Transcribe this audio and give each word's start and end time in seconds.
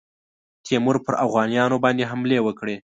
تیمور 0.65 0.95
پر 1.05 1.13
اوغانیانو 1.23 1.77
باندي 1.83 2.03
حملې 2.11 2.39
وکړې. 2.43 2.75